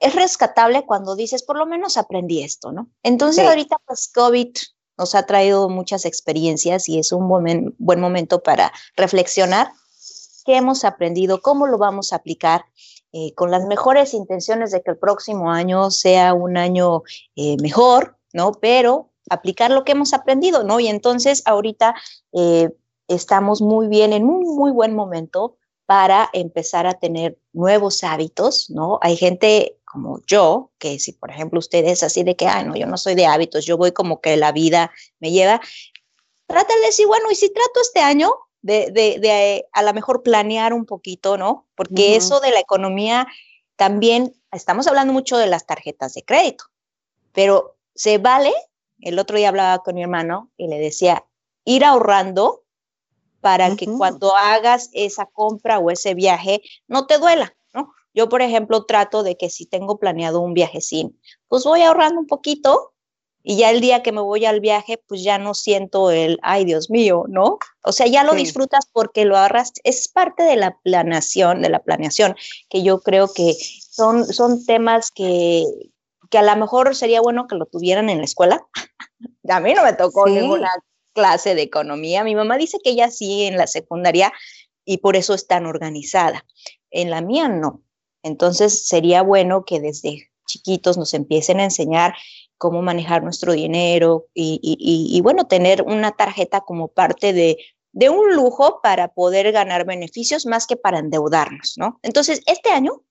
es 0.00 0.14
rescatable 0.14 0.86
cuando 0.86 1.14
dices, 1.14 1.44
por 1.44 1.56
lo 1.56 1.66
menos 1.66 1.96
aprendí 1.96 2.42
esto, 2.42 2.72
¿no? 2.72 2.88
Entonces 3.04 3.46
ahorita 3.46 3.76
pues 3.86 4.10
COVID 4.12 4.48
nos 4.96 5.14
ha 5.14 5.24
traído 5.24 5.68
muchas 5.68 6.04
experiencias 6.04 6.88
y 6.88 6.98
es 6.98 7.12
un 7.12 7.28
buen 7.28 8.00
momento 8.00 8.42
para 8.42 8.72
reflexionar 8.96 9.70
qué 10.44 10.56
hemos 10.56 10.84
aprendido, 10.84 11.40
cómo 11.40 11.68
lo 11.68 11.78
vamos 11.78 12.12
a 12.12 12.16
aplicar 12.16 12.64
eh, 13.12 13.32
con 13.34 13.50
las 13.50 13.64
mejores 13.66 14.12
intenciones 14.12 14.70
de 14.70 14.82
que 14.82 14.90
el 14.90 14.98
próximo 14.98 15.50
año 15.50 15.90
sea 15.90 16.34
un 16.34 16.56
año 16.56 17.02
eh, 17.36 17.56
mejor, 17.62 18.18
¿no? 18.32 18.52
Pero 18.52 19.10
aplicar 19.30 19.70
lo 19.70 19.84
que 19.84 19.92
hemos 19.92 20.12
aprendido, 20.12 20.62
¿no? 20.64 20.78
Y 20.80 20.88
entonces 20.88 21.42
ahorita 21.46 21.94
eh, 22.32 22.70
estamos 23.08 23.62
muy 23.62 23.88
bien, 23.88 24.12
en 24.12 24.24
un 24.24 24.56
muy 24.56 24.70
buen 24.70 24.94
momento 24.94 25.56
para 25.86 26.28
empezar 26.34 26.86
a 26.86 26.98
tener 26.98 27.38
nuevos 27.54 28.04
hábitos, 28.04 28.68
¿no? 28.68 28.98
Hay 29.00 29.16
gente 29.16 29.78
como 29.86 30.20
yo, 30.26 30.70
que 30.78 30.98
si 30.98 31.12
por 31.12 31.30
ejemplo 31.30 31.58
ustedes 31.58 32.02
así 32.02 32.24
de 32.24 32.36
que, 32.36 32.46
ay, 32.46 32.66
no, 32.66 32.76
yo 32.76 32.86
no 32.86 32.98
soy 32.98 33.14
de 33.14 33.24
hábitos, 33.24 33.64
yo 33.64 33.78
voy 33.78 33.92
como 33.92 34.20
que 34.20 34.36
la 34.36 34.52
vida 34.52 34.92
me 35.18 35.30
lleva, 35.30 35.62
trata 36.46 36.74
de 36.74 36.86
decir, 36.86 37.06
bueno, 37.06 37.30
y 37.30 37.34
si 37.34 37.50
trato 37.50 37.80
este 37.80 38.00
año 38.00 38.34
de, 38.62 38.90
de, 38.90 39.18
de 39.20 39.66
a 39.72 39.82
lo 39.82 39.92
mejor 39.94 40.22
planear 40.22 40.72
un 40.72 40.84
poquito, 40.84 41.36
¿no? 41.36 41.66
Porque 41.74 42.16
eso 42.16 42.40
de 42.40 42.50
la 42.50 42.60
economía 42.60 43.26
también, 43.76 44.34
estamos 44.50 44.86
hablando 44.86 45.12
mucho 45.12 45.38
de 45.38 45.46
las 45.46 45.66
tarjetas 45.66 46.14
de 46.14 46.24
crédito, 46.24 46.64
pero 47.32 47.76
se 47.94 48.18
vale, 48.18 48.52
el 49.00 49.18
otro 49.18 49.36
día 49.36 49.48
hablaba 49.48 49.78
con 49.82 49.94
mi 49.94 50.02
hermano 50.02 50.50
y 50.56 50.68
le 50.68 50.78
decía, 50.78 51.24
ir 51.64 51.84
ahorrando 51.84 52.64
para 53.40 53.76
que 53.76 53.86
cuando 53.86 54.34
hagas 54.36 54.90
esa 54.92 55.26
compra 55.26 55.78
o 55.78 55.90
ese 55.90 56.14
viaje 56.14 56.60
no 56.88 57.06
te 57.06 57.18
duela, 57.18 57.54
¿no? 57.72 57.92
Yo, 58.12 58.28
por 58.28 58.42
ejemplo, 58.42 58.84
trato 58.84 59.22
de 59.22 59.36
que 59.36 59.48
si 59.48 59.66
tengo 59.66 59.98
planeado 59.98 60.40
un 60.40 60.54
viaje 60.54 60.80
sin, 60.80 61.20
pues 61.46 61.64
voy 61.64 61.82
ahorrando 61.82 62.20
un 62.20 62.26
poquito 62.26 62.94
y 63.42 63.56
ya 63.56 63.70
el 63.70 63.80
día 63.80 64.02
que 64.02 64.12
me 64.12 64.20
voy 64.20 64.44
al 64.44 64.60
viaje, 64.60 65.02
pues 65.06 65.22
ya 65.22 65.38
no 65.38 65.54
siento 65.54 66.10
el, 66.10 66.38
ay 66.42 66.64
Dios 66.64 66.90
mío, 66.90 67.24
¿no? 67.28 67.58
O 67.84 67.92
sea, 67.92 68.06
ya 68.06 68.24
lo 68.24 68.34
disfrutas 68.34 68.88
porque 68.92 69.24
lo 69.24 69.36
ahorras, 69.36 69.72
es 69.84 70.08
parte 70.08 70.42
de 70.42 70.56
la 70.56 70.76
planeación, 70.82 71.62
de 71.62 71.70
la 71.70 71.78
planeación, 71.78 72.36
que 72.68 72.82
yo 72.82 73.00
creo 73.00 73.32
que 73.32 73.54
son, 73.90 74.26
son 74.26 74.64
temas 74.66 75.10
que, 75.10 75.64
que 76.30 76.38
a 76.38 76.42
lo 76.42 76.56
mejor 76.56 76.94
sería 76.94 77.20
bueno 77.20 77.46
que 77.46 77.56
lo 77.56 77.66
tuvieran 77.66 78.10
en 78.10 78.18
la 78.18 78.24
escuela. 78.24 78.66
a 79.48 79.60
mí 79.60 79.72
no 79.74 79.84
me 79.84 79.92
tocó 79.94 80.28
ninguna 80.28 80.70
clase 81.14 81.54
de 81.54 81.62
economía. 81.62 82.24
Mi 82.24 82.34
mamá 82.34 82.56
dice 82.58 82.78
que 82.82 82.90
ella 82.90 83.10
sí 83.10 83.44
en 83.44 83.56
la 83.56 83.66
secundaria 83.66 84.32
y 84.84 84.98
por 84.98 85.16
eso 85.16 85.34
es 85.34 85.46
tan 85.46 85.66
organizada. 85.66 86.44
En 86.90 87.10
la 87.10 87.20
mía 87.20 87.48
no. 87.48 87.82
Entonces 88.22 88.86
sería 88.86 89.22
bueno 89.22 89.64
que 89.64 89.80
desde 89.80 90.30
chiquitos 90.46 90.96
nos 90.96 91.14
empiecen 91.14 91.60
a 91.60 91.64
enseñar 91.64 92.14
cómo 92.58 92.82
manejar 92.82 93.22
nuestro 93.22 93.52
dinero 93.52 94.26
y, 94.34 95.20
bueno, 95.22 95.46
tener 95.46 95.82
una 95.82 96.12
tarjeta 96.12 96.60
como 96.60 96.88
parte 96.88 97.32
de, 97.32 97.58
de 97.92 98.10
un 98.10 98.34
lujo 98.34 98.80
para 98.82 99.08
poder 99.08 99.52
ganar 99.52 99.86
beneficios 99.86 100.44
más 100.44 100.66
que 100.66 100.76
para 100.76 100.98
endeudarnos, 100.98 101.74
¿no? 101.78 101.98
Entonces, 102.02 102.42
este 102.46 102.70
año 102.70 103.02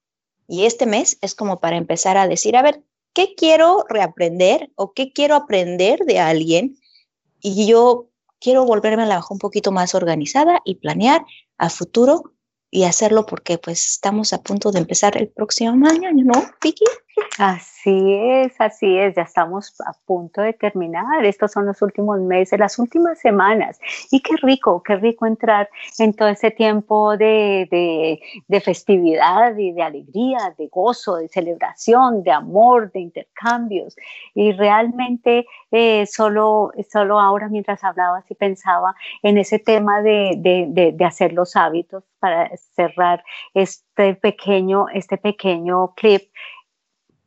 y 0.48 0.66
este 0.66 0.86
mes 0.86 1.18
es 1.22 1.34
como 1.34 1.60
para 1.60 1.78
empezar 1.78 2.18
a 2.18 2.28
decir, 2.28 2.56
a 2.56 2.62
ver, 2.62 2.84
¿qué 3.14 3.34
quiero 3.36 3.86
reaprender 3.90 4.72
o 4.76 4.94
qué 4.94 5.12
quiero 5.12 5.36
aprender 5.36 6.02
de 6.06 6.20
alguien? 6.20 6.78
Y 7.40 7.68
yo 7.68 8.10
quiero 8.40 8.66
volverme 8.66 9.04
a 9.04 9.08
la 9.08 9.24
un 9.30 9.40
poquito 9.40 9.72
más 9.72 9.96
organizada 9.96 10.62
y 10.64 10.76
planear 10.76 11.26
a 11.58 11.70
futuro 11.70 12.34
y 12.70 12.84
hacerlo 12.84 13.26
porque 13.26 13.58
pues 13.58 13.86
estamos 13.88 14.34
a 14.34 14.42
punto 14.42 14.72
de 14.72 14.80
empezar 14.80 15.18
el 15.18 15.30
próximo 15.30 15.88
año, 15.88 16.10
¿no, 16.14 16.44
Vicky? 16.62 16.86
Así 17.40 18.14
es, 18.14 18.60
así 18.60 18.98
es, 18.98 19.16
ya 19.16 19.22
estamos 19.22 19.74
a 19.82 19.94
punto 20.06 20.42
de 20.42 20.54
terminar. 20.54 21.24
Estos 21.24 21.52
son 21.52 21.68
los 21.68 21.82
últimos 21.82 22.20
meses, 22.20 22.60
las 22.60 22.80
últimas 22.80 23.20
semanas. 23.20 23.80
Y 24.12 24.22
qué 24.22 24.36
rico, 24.42 24.82
qué 24.84 24.96
rico 24.96 25.26
entrar 25.26 25.70
en 26.00 26.14
todo 26.14 26.30
ese 26.30 26.52
tiempo 26.52 27.16
de, 27.16 27.68
de, 28.48 28.62
festividad 28.62 29.56
y 29.56 29.72
de 29.72 29.84
alegría, 29.84 30.56
de 30.58 30.68
gozo, 30.68 31.18
de 31.18 31.28
celebración, 31.28 32.24
de 32.24 32.32
amor, 32.32 32.92
de 32.92 33.02
intercambios. 33.02 33.96
Y 34.34 34.52
realmente 34.54 35.46
eh, 35.72 36.06
solo, 36.08 36.72
solo 36.92 37.20
ahora 37.20 37.50
mientras 37.50 37.84
hablaba 37.84 38.24
y 38.28 38.34
pensaba 38.34 38.96
en 39.22 39.38
ese 39.38 39.60
tema 39.60 40.02
de, 40.02 40.92
de 40.94 41.06
hacer 41.06 41.34
los 41.34 41.56
hábitos, 41.56 42.04
para 42.20 42.50
cerrar 42.76 43.24
este 43.54 44.16
pequeño, 44.16 44.88
este 44.94 45.18
pequeño 45.18 45.94
clip, 45.96 46.24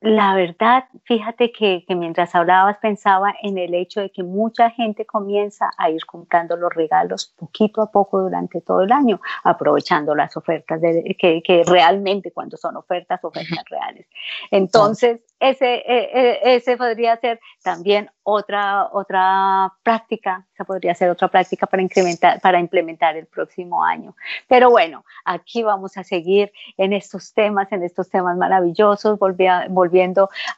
la 0.03 0.35
verdad, 0.35 0.85
fíjate 1.05 1.53
que, 1.53 1.85
mientras 1.89 2.35
hablabas 2.35 2.79
pensaba 2.79 3.35
en 3.43 3.59
el 3.59 3.75
hecho 3.75 4.01
de 4.01 4.11
que 4.11 4.23
mucha 4.23 4.71
gente 4.71 5.05
comienza 5.05 5.71
a 5.77 5.91
ir 5.91 6.07
comprando 6.07 6.57
los 6.57 6.73
regalos 6.73 7.35
poquito 7.37 7.83
a 7.83 7.91
poco 7.91 8.23
durante 8.23 8.63
todo 8.63 8.81
el 8.83 8.93
año, 8.93 9.21
aprovechando 9.45 10.15
las 10.15 10.35
ofertas 10.39 10.81
de, 10.81 11.15
que, 11.19 11.43
que 11.43 11.65
realmente 11.67 12.33
cuando 12.33 12.57
son 12.57 12.77
ofertas, 12.79 13.23
ofertas 13.23 13.63
reales. 13.69 14.07
Entonces, 14.51 15.21
ese, 15.39 15.75
e, 15.75 16.11
e, 16.15 16.55
ese 16.55 16.79
podría 16.79 17.19
ser 17.19 17.39
también 17.63 18.11
otra, 18.23 18.89
otra 18.93 19.73
práctica, 19.83 20.47
esa 20.55 20.65
podría 20.65 20.95
ser 20.95 21.11
otra 21.11 21.29
práctica 21.29 21.67
para, 21.67 21.83
incrementar, 21.83 22.41
para 22.41 22.59
implementar 22.59 23.17
el 23.17 23.27
próximo 23.27 23.85
año. 23.85 24.15
Pero 24.49 24.71
bueno, 24.71 25.05
aquí 25.27 25.63
vamos 25.63 25.97
a 25.99 26.05
seguir 26.05 26.53
en 26.79 26.95
estos 26.95 27.35
temas, 27.35 27.71
en 27.73 27.83
estos 27.83 28.09
temas 28.09 28.37
maravillosos, 28.37 29.19
volviendo 29.19 29.90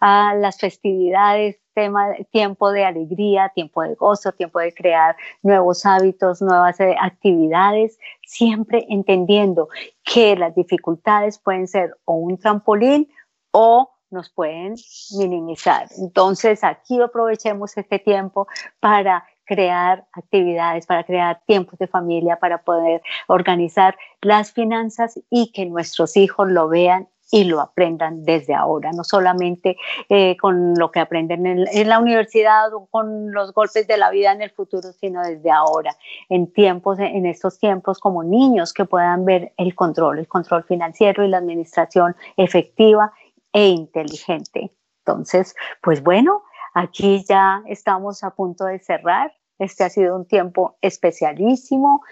a 0.01 0.35
las 0.35 0.59
festividades, 0.59 1.59
tema, 1.75 2.15
tiempo 2.31 2.71
de 2.71 2.85
alegría, 2.85 3.51
tiempo 3.55 3.83
de 3.83 3.95
gozo, 3.95 4.33
tiempo 4.33 4.59
de 4.61 4.75
crear 4.75 5.17
nuevos 5.43 5.85
hábitos, 5.87 6.43
nuevas 6.43 6.79
eh, 6.81 6.95
actividades, 7.01 7.99
siempre 8.27 8.87
entendiendo 8.89 9.69
que 10.05 10.37
las 10.37 10.55
dificultades 10.55 11.39
pueden 11.39 11.67
ser 11.67 11.97
o 12.05 12.15
un 12.15 12.39
trampolín 12.39 13.09
o 13.53 13.91
nos 14.11 14.31
pueden 14.31 14.75
minimizar. 15.19 15.89
Entonces, 15.99 16.63
aquí 16.63 17.01
aprovechemos 17.01 17.77
este 17.77 17.99
tiempo 17.99 18.47
para 18.79 19.25
crear 19.45 20.07
actividades, 20.13 20.87
para 20.87 21.05
crear 21.05 21.43
tiempos 21.47 21.79
de 21.79 21.87
familia, 21.87 22.37
para 22.37 22.63
poder 22.63 23.03
organizar 23.27 23.97
las 24.21 24.53
finanzas 24.53 25.19
y 25.31 25.51
que 25.53 25.67
nuestros 25.67 26.17
hijos 26.17 26.49
lo 26.49 26.69
vean 26.69 27.09
y 27.33 27.45
lo 27.45 27.61
aprendan 27.61 28.25
desde 28.25 28.55
ahora, 28.55 28.93
no 28.93 29.05
solamente 29.05 29.79
eh, 30.11 30.37
con 30.37 30.75
lo 30.75 30.91
que 30.91 31.01
aprenden 31.01 31.47
en, 31.47 31.89
la 31.89 31.99
universidad 31.99 32.75
o 32.75 32.85
con 32.87 33.33
los 33.33 33.55
golpes 33.55 33.87
de 33.87 33.97
la 33.97 34.11
vida 34.11 34.33
en 34.33 34.43
el 34.43 34.51
futuro, 34.51 34.93
sino 34.93 35.23
desde 35.23 35.51
ahora, 35.51 35.97
en 36.29 36.53
tiempos, 36.53 36.99
en 36.99 37.25
estos 37.25 37.59
tiempos 37.59 37.99
como 37.99 38.23
niños 38.23 38.75
que 38.75 38.85
puedan 38.85 39.25
ver 39.25 39.55
el 39.57 39.75
control, 39.75 40.19
el 40.19 40.29
control 40.29 40.63
financiero 40.65 41.25
y 41.25 41.29
la 41.29 41.39
administración 41.39 42.15
efectiva 42.37 43.15
e 43.51 43.67
inteligente. 43.67 44.71
Entonces, 44.99 45.55
pues 45.81 46.03
bueno, 46.03 46.43
aquí 46.75 47.25
ya 47.27 47.63
estamos 47.67 48.23
a 48.25 48.35
punto 48.35 48.67
de 48.67 48.79
cerrar. 48.79 49.33
Este 49.59 49.85
ha 49.85 49.89
sido 49.89 50.17
un 50.17 50.27
tiempo 50.27 50.77
especialísimo, 50.83 52.03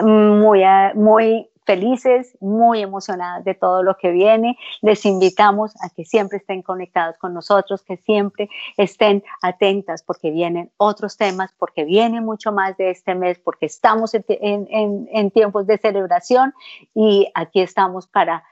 muy, 0.00 0.62
muy 0.94 1.50
felices, 1.68 2.34
muy 2.40 2.80
emocionadas 2.80 3.44
de 3.44 3.54
todo 3.54 3.82
lo 3.82 3.94
que 3.98 4.10
viene. 4.10 4.56
Les 4.80 5.04
invitamos 5.04 5.74
a 5.82 5.90
que 5.90 6.06
siempre 6.06 6.38
estén 6.38 6.62
conectados 6.62 7.18
con 7.18 7.34
nosotros, 7.34 7.82
que 7.82 7.98
siempre 7.98 8.48
estén 8.78 9.22
atentas 9.42 10.02
porque 10.02 10.30
vienen 10.30 10.72
otros 10.78 11.18
temas, 11.18 11.52
porque 11.58 11.84
viene 11.84 12.22
mucho 12.22 12.52
más 12.52 12.74
de 12.78 12.88
este 12.88 13.14
mes, 13.14 13.38
porque 13.38 13.66
estamos 13.66 14.14
en, 14.14 14.26
en 15.12 15.30
tiempos 15.30 15.66
de 15.66 15.76
celebración 15.76 16.54
y 16.94 17.30
aquí 17.34 17.60
estamos 17.60 18.06
para 18.06 18.44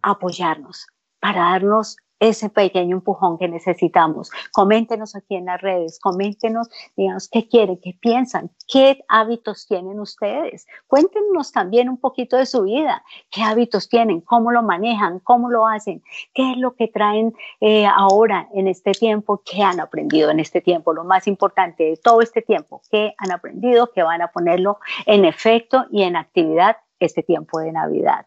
apoyarnos, 0.00 0.86
para 1.18 1.40
darnos 1.50 1.96
ese 2.20 2.48
pequeño 2.48 2.96
empujón 2.96 3.38
que 3.38 3.48
necesitamos. 3.48 4.30
Coméntenos 4.52 5.14
aquí 5.14 5.36
en 5.36 5.46
las 5.46 5.60
redes, 5.60 5.98
coméntenos, 6.00 6.68
digamos, 6.96 7.28
qué 7.28 7.48
quieren, 7.48 7.78
qué 7.82 7.96
piensan, 8.00 8.50
qué 8.68 9.04
hábitos 9.08 9.66
tienen 9.66 10.00
ustedes. 10.00 10.66
Cuéntenos 10.86 11.52
también 11.52 11.88
un 11.88 11.98
poquito 11.98 12.36
de 12.36 12.46
su 12.46 12.62
vida, 12.62 13.04
qué 13.30 13.42
hábitos 13.42 13.88
tienen, 13.88 14.20
cómo 14.20 14.50
lo 14.50 14.62
manejan, 14.62 15.20
cómo 15.20 15.50
lo 15.50 15.66
hacen, 15.66 16.02
qué 16.34 16.52
es 16.52 16.56
lo 16.58 16.74
que 16.74 16.88
traen 16.88 17.34
eh, 17.60 17.86
ahora 17.86 18.48
en 18.54 18.68
este 18.68 18.92
tiempo, 18.92 19.42
qué 19.44 19.62
han 19.62 19.80
aprendido 19.80 20.30
en 20.30 20.40
este 20.40 20.60
tiempo, 20.60 20.92
lo 20.92 21.04
más 21.04 21.26
importante 21.26 21.84
de 21.84 21.96
todo 21.96 22.22
este 22.22 22.42
tiempo, 22.42 22.80
qué 22.90 23.14
han 23.18 23.32
aprendido, 23.32 23.90
qué 23.94 24.02
van 24.02 24.22
a 24.22 24.28
ponerlo 24.28 24.78
en 25.04 25.24
efecto 25.24 25.86
y 25.90 26.02
en 26.02 26.16
actividad 26.16 26.76
este 26.98 27.22
tiempo 27.22 27.60
de 27.60 27.72
Navidad. 27.72 28.26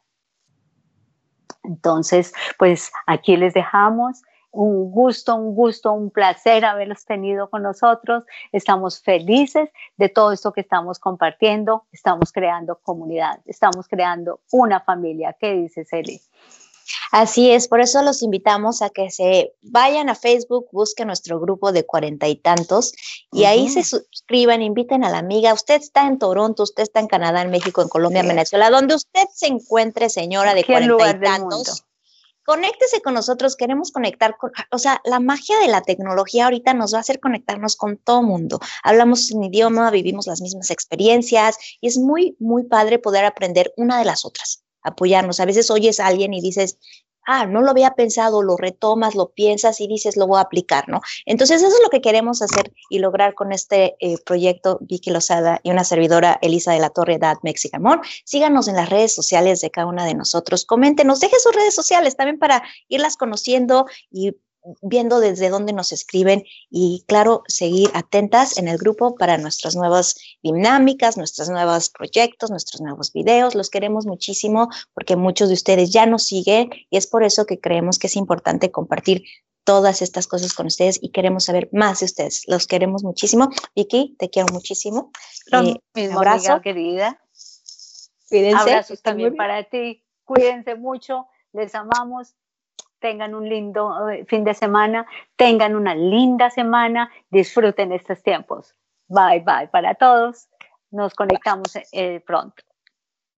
Entonces, 1.70 2.34
pues 2.58 2.92
aquí 3.06 3.38
les 3.38 3.54
dejamos. 3.54 4.22
Un 4.52 4.90
gusto, 4.90 5.36
un 5.36 5.54
gusto, 5.54 5.92
un 5.94 6.10
placer 6.10 6.66
haberlos 6.66 7.06
tenido 7.06 7.52
con 7.52 7.62
nosotros. 7.62 8.24
Estamos 8.52 9.00
felices 9.00 9.70
de 9.96 10.10
todo 10.10 10.32
esto 10.32 10.52
que 10.52 10.62
estamos 10.62 10.98
compartiendo. 10.98 11.86
Estamos 11.92 12.32
creando 12.32 12.80
comunidad, 12.82 13.40
estamos 13.46 13.88
creando 13.88 14.40
una 14.52 14.80
familia. 14.80 15.36
¿Qué 15.40 15.54
dice 15.54 15.86
Celi? 15.86 16.20
Así 17.12 17.50
es, 17.50 17.68
por 17.68 17.82
eso 17.82 18.04
los 18.04 18.22
invitamos 18.22 18.84
a 18.84 18.90
que 18.90 19.10
se 19.10 19.54
vayan 19.62 20.10
a 20.10 20.16
Facebook, 20.16 20.68
busquen 20.72 21.08
nuestro 21.08 21.40
grupo 21.40 21.72
de 21.72 21.84
cuarenta 21.84 22.28
y 22.28 22.36
tantos 22.36 22.94
y 23.32 23.46
ahí 23.46 23.68
se 23.70 23.84
suscriban, 23.84 24.62
inviten 24.62 25.04
a 25.04 25.10
la 25.10 25.18
amiga. 25.18 25.54
Usted 25.54 25.82
está 25.82 26.06
en 26.06 26.20
Toronto, 26.20 26.64
usted 26.64 26.84
está 26.84 27.00
en 27.00 27.08
Canadá, 27.08 27.42
en 27.42 27.50
México, 27.50 27.82
en 27.82 27.90
Colombia, 27.90 28.22
en 28.22 28.28
Venezuela, 28.28 28.70
donde 28.70 28.96
usted 28.96 29.24
se 29.34 29.48
encuentre, 29.48 30.10
señora 30.10 30.54
de 30.54 30.64
cuarenta 30.64 31.10
y 31.10 31.20
tantos. 31.20 31.84
Conéctese 32.46 33.02
con 33.02 33.14
nosotros, 33.14 33.56
queremos 33.56 33.92
conectar 33.92 34.36
con, 34.38 34.52
o 34.72 34.78
sea, 34.80 35.02
la 35.04 35.20
magia 35.20 35.60
de 35.60 35.68
la 35.68 35.82
tecnología 35.82 36.46
ahorita 36.46 36.74
nos 36.74 36.94
va 36.94 36.98
a 36.98 37.02
hacer 37.02 37.20
conectarnos 37.20 37.76
con 37.76 37.98
todo 37.98 38.24
mundo. 38.24 38.60
Hablamos 38.84 39.32
un 39.32 39.44
idioma, 39.44 39.92
vivimos 39.92 40.26
las 40.26 40.42
mismas 40.42 40.72
experiencias 40.72 41.58
y 41.82 41.88
es 41.88 41.98
muy, 41.98 42.36
muy 42.40 42.64
padre 42.64 42.98
poder 42.98 43.26
aprender 43.26 43.72
una 43.78 44.00
de 44.00 44.06
las 44.06 44.26
otras 44.26 44.64
apoyarnos. 44.82 45.40
A 45.40 45.46
veces 45.46 45.72
oyes 45.72 46.00
a 46.00 46.08
alguien 46.08 46.34
y 46.34 46.42
dices, 46.42 46.78
ah, 47.30 47.46
no 47.46 47.62
lo 47.62 47.70
había 47.70 47.92
pensado, 47.92 48.42
lo 48.42 48.58
retomas, 48.58 49.14
lo 49.14 49.30
piensas 49.30 49.80
y 49.82 49.88
dices, 49.88 50.18
lo 50.18 50.26
voy 50.26 50.40
a 50.40 50.42
aplicar, 50.42 50.90
¿no? 50.90 51.02
Entonces, 51.26 51.62
eso 51.62 51.68
es 51.68 51.84
lo 51.84 51.90
que 51.90 52.02
queremos 52.02 52.42
hacer 52.42 52.74
y 52.90 53.00
lograr 53.00 53.36
con 53.36 53.52
este 53.52 53.96
eh, 54.00 54.18
proyecto 54.26 54.80
Vicky 54.82 55.12
Lozada 55.12 55.60
y 55.64 55.70
una 55.70 55.84
servidora 55.84 56.40
Elisa 56.42 56.74
de 56.74 56.80
la 56.80 56.90
Torre 56.90 57.20
Dad 57.20 57.38
Mexicamón. 57.44 58.02
Síganos 58.26 58.68
en 58.68 58.76
las 58.76 58.90
redes 58.90 59.14
sociales 59.14 59.62
de 59.62 59.70
cada 59.70 59.88
una 59.88 60.06
de 60.06 60.16
nosotros, 60.16 60.66
coméntenos, 60.66 61.20
dejen 61.20 61.40
sus 61.40 61.54
redes 61.54 61.76
sociales 61.76 62.16
también 62.16 62.40
para 62.40 62.64
irlas 62.88 63.16
conociendo 63.16 63.86
y 64.10 64.36
viendo 64.82 65.20
desde 65.20 65.50
dónde 65.50 65.74
nos 65.74 65.92
escriben 65.92 66.44
y 66.70 67.04
claro, 67.08 67.44
seguir 67.48 67.90
atentas 67.94 68.58
en 68.58 68.68
el 68.68 68.78
grupo 68.78 69.16
para 69.16 69.38
nuestras 69.38 69.76
nuevas 69.76 70.16
dinámicas, 70.44 71.18
nuestros 71.18 71.50
nuevos 71.50 71.90
proyectos, 71.90 72.50
nuestros 72.50 72.82
nuevos 72.82 73.12
videos. 73.14 73.56
Los 73.56 73.70
queremos 73.70 74.06
muchísimo 74.06 74.70
porque 74.94 75.16
muchos 75.16 75.50
de 75.50 75.54
ustedes 75.54 75.92
ya 75.92 76.06
nos 76.06 76.26
siguen 76.26 76.70
y 76.90 76.98
es 76.98 77.08
por 77.08 77.24
eso 77.24 77.46
que 77.46 77.60
creemos 77.60 78.00
que 78.00 78.08
es 78.08 78.16
importante 78.16 78.72
compartir 78.72 79.24
todas 79.64 80.02
estas 80.02 80.28
cosas 80.28 80.54
con 80.54 80.66
ustedes 80.66 80.98
y 81.02 81.12
queremos 81.12 81.46
saber 81.46 81.70
más 81.72 82.00
de 82.00 82.06
ustedes. 82.06 82.44
Los 82.48 82.66
queremos 82.66 83.04
muchísimo. 83.04 83.50
Vicky, 83.76 84.16
te 84.18 84.30
quiero 84.30 84.52
muchísimo. 84.52 85.12
Eh, 85.96 86.12
abrazo. 86.12 86.62
querida. 86.62 87.22
Cuídense. 88.30 88.58
Abrazos 88.58 89.02
también 89.02 89.36
para 89.36 89.64
ti. 89.64 90.04
Cuídense 90.24 90.76
mucho. 90.76 91.28
Les 91.54 91.74
amamos 91.76 92.36
tengan 93.00 93.34
un 93.34 93.48
lindo 93.48 94.10
eh, 94.10 94.26
fin 94.26 94.44
de 94.44 94.54
semana, 94.54 95.06
tengan 95.36 95.76
una 95.76 95.96
linda 95.96 96.50
semana, 96.50 97.12
disfruten 97.30 97.92
estos 97.92 98.22
tiempos. 98.22 98.76
Bye 99.08 99.42
bye 99.42 99.68
para 99.72 99.96
todos. 99.96 100.50
Nos 100.92 101.14
conectamos 101.14 101.76
eh, 101.92 102.22
pronto. 102.26 102.64